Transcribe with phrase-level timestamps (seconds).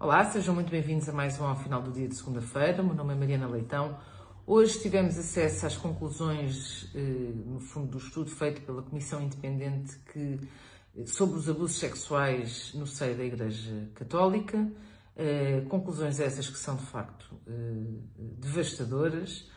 [0.00, 2.80] Olá, sejam muito bem-vindos a mais um ao final do dia de segunda-feira.
[2.82, 3.98] O meu nome é Mariana Leitão.
[4.46, 7.00] Hoje tivemos acesso às conclusões, eh,
[7.44, 10.38] no fundo, do estudo feito pela Comissão Independente que,
[10.96, 14.70] eh, sobre os abusos sexuais no seio da Igreja Católica.
[15.16, 17.34] Eh, conclusões essas que são, de facto,
[18.38, 19.50] devastadoras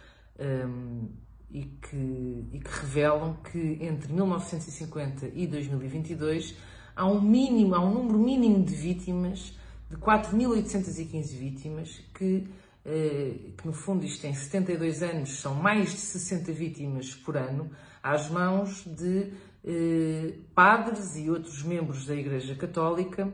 [1.52, 6.56] e que, e que revelam que entre 1950 e 2022
[6.96, 9.61] há um mínimo, há um número mínimo de vítimas
[9.92, 12.48] de 4.815 vítimas, que,
[12.86, 17.70] eh, que no fundo isto em 72 anos são mais de 60 vítimas por ano,
[18.02, 19.34] às mãos de
[19.66, 23.32] eh, padres e outros membros da Igreja Católica,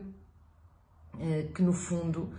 [1.20, 2.30] eh, que no fundo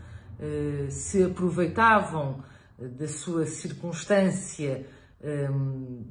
[0.88, 2.44] se aproveitavam
[2.78, 4.86] da sua circunstância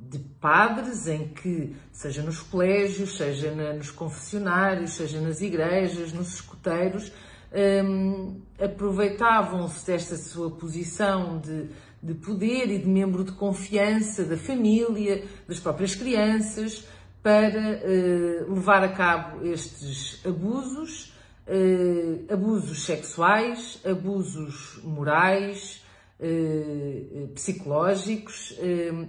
[0.10, 7.10] de padres em que, seja nos colégios, seja nos confessionários, seja nas igrejas, nos escuteiros,
[7.54, 11.70] um, aproveitavam-se desta sua posição de,
[12.02, 16.88] de poder e de membro de confiança da família, das próprias crianças,
[17.22, 21.14] para uh, levar a cabo estes abusos,
[21.48, 25.84] uh, abusos sexuais, abusos morais,
[26.20, 28.58] uh, psicológicos,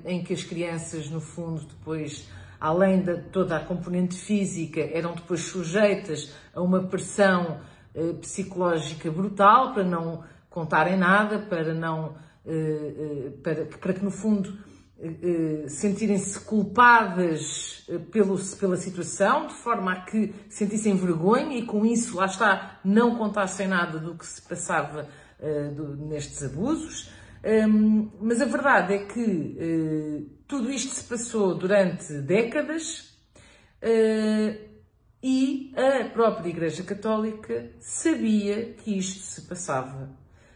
[0.04, 2.28] em que as crianças, no fundo, depois,
[2.60, 7.60] além de toda a componente física, eram depois sujeitas a uma pressão
[7.98, 12.14] eh, psicológica brutal, para não contarem nada, para não
[12.46, 14.68] eh, eh, para, para que no fundo
[15.68, 22.26] sentirem-se culpadas pelo, pela situação, de forma a que sentissem vergonha e com isso, lá
[22.26, 25.06] está, não contassem nada do que se passava
[26.08, 27.12] nestes abusos.
[27.44, 33.16] Um, mas a verdade é que tudo isto se passou durante décadas.
[35.30, 40.08] E a própria Igreja Católica sabia que isto se passava.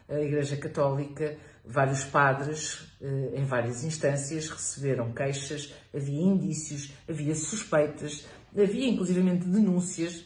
[0.08, 8.26] A Igreja Católica, vários padres, eh, em várias instâncias, receberam queixas, havia indícios, havia suspeitas,
[8.56, 10.24] havia inclusivamente denúncias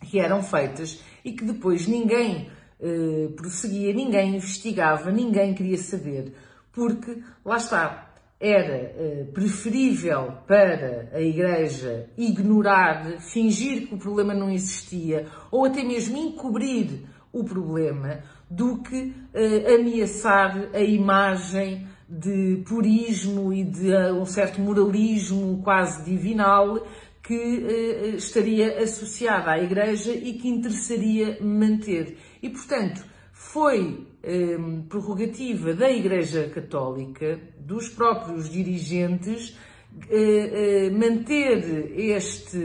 [0.00, 2.50] que eram feitas e que depois ninguém
[2.80, 6.34] eh, prosseguia, ninguém investigava, ninguém queria saber,
[6.72, 8.09] porque lá está,
[8.40, 15.84] era eh, preferível para a Igreja ignorar, fingir que o problema não existia ou até
[15.84, 18.20] mesmo encobrir o problema
[18.50, 26.02] do que uh, ameaçar a imagem de purismo e de uh, um certo moralismo quase
[26.02, 26.84] divinal
[27.22, 32.16] que estaria associada à Igreja e que interessaria manter.
[32.42, 33.04] E, portanto,
[33.40, 39.56] foi um, prerrogativa da Igreja Católica, dos próprios dirigentes,
[39.94, 42.58] uh, uh, manter este,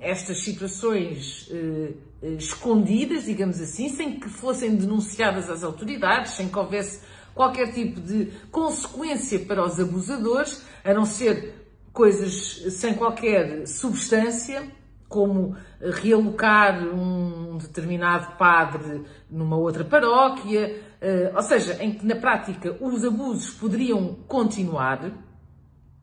[0.00, 1.94] estas situações uh,
[2.38, 7.00] escondidas, digamos assim, sem que fossem denunciadas às autoridades, sem que houvesse
[7.34, 11.52] qualquer tipo de consequência para os abusadores, a não ser
[11.92, 14.66] coisas sem qualquer substância
[15.08, 22.76] como realocar um determinado padre numa outra paróquia, eh, ou seja, em que na prática
[22.80, 25.12] os abusos poderiam continuar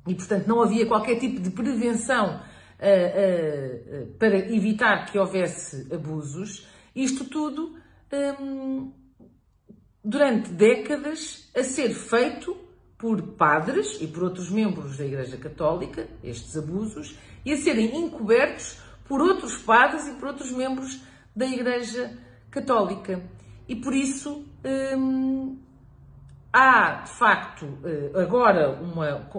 [0.08, 2.42] e, portanto, não havia qualquer tipo de prevenção
[2.80, 6.68] eh, eh, para evitar que houvesse abusos.
[6.96, 7.78] Isto tudo
[8.12, 8.92] ehm,
[10.04, 12.56] durante décadas a ser feito
[12.98, 18.78] por padres e por outros membros da Igreja Católica, estes abusos, e a serem encobertos
[19.14, 21.00] por outros padres e por outros membros
[21.36, 22.18] da Igreja
[22.50, 23.22] Católica.
[23.70, 24.44] E por isso
[24.98, 25.56] hum,
[26.52, 29.30] há, de facto, eh, agora uma.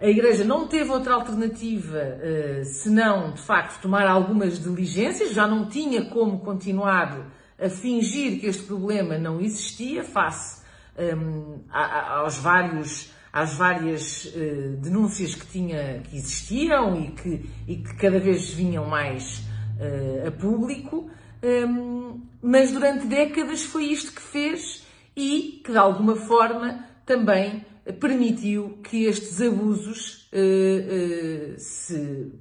[0.00, 5.68] A Igreja não teve outra alternativa uh, senão, de facto, tomar algumas diligências, já não
[5.68, 7.26] tinha como continuar
[7.60, 10.62] a fingir que este problema não existia face
[10.96, 17.94] um, aos vários às várias uh, denúncias que, tinha, que existiam e que, e que
[17.96, 19.38] cada vez vinham mais
[19.78, 21.10] uh, a público,
[21.42, 24.84] um, mas durante décadas foi isto que fez
[25.16, 27.64] e que de alguma forma também
[28.00, 32.32] permitiu que estes abusos uh, se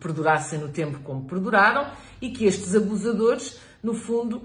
[0.00, 1.86] perdurassem no tempo como perduraram
[2.20, 4.42] e que estes abusadores, no fundo,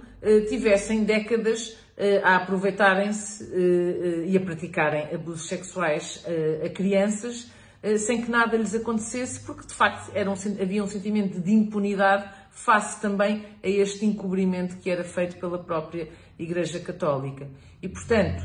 [0.49, 6.23] tivessem décadas eh, a aproveitarem-se eh, eh, e a praticarem abusos sexuais
[6.63, 7.51] a crianças
[7.99, 12.29] sem que nada lhes acontecesse, porque de facto era um, havia um sentimento de impunidade
[12.51, 17.47] face também a este encobrimento que era feito pela própria Igreja Católica.
[17.81, 18.43] E portanto,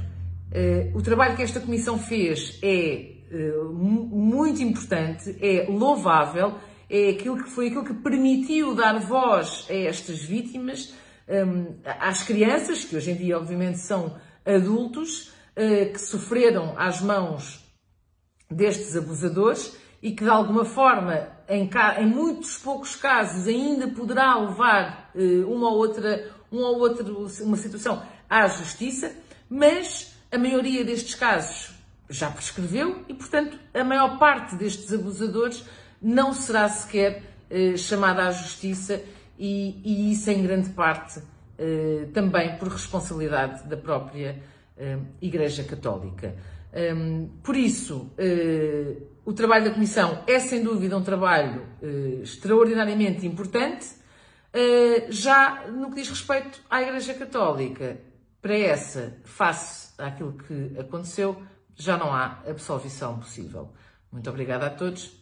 [0.95, 3.15] o trabalho que esta Comissão fez é
[3.73, 6.55] muito importante, é louvável,
[6.93, 10.93] é aquilo que foi aquilo que permitiu dar voz a estas vítimas
[11.27, 17.65] um, às crianças, que hoje em dia, obviamente, são adultos, uh, que sofreram às mãos
[18.51, 25.11] destes abusadores e que, de alguma forma, em, em muitos poucos casos, ainda poderá levar
[25.15, 26.77] uh, uma ou outra, uma ou
[27.41, 29.17] uma situação à justiça,
[29.49, 31.73] mas a maioria destes casos
[32.11, 35.65] já prescreveu e, portanto, a maior parte destes abusadores
[36.03, 37.23] não será sequer
[37.55, 39.03] eh, chamada à justiça
[39.39, 41.21] e, e, isso em grande parte
[41.59, 44.43] eh, também por responsabilidade da própria
[44.77, 46.35] eh, Igreja Católica.
[46.75, 48.11] Um, por isso,
[49.27, 51.67] o trabalho da Comissão é sem dúvida um trabalho
[52.23, 53.87] extraordinariamente importante.
[55.11, 57.99] Já no que diz respeito à Igreja Católica,
[58.41, 61.43] para essa, face àquilo que aconteceu,
[61.77, 63.71] já não há absolvição possível.
[64.11, 65.22] Muito obrigada a todos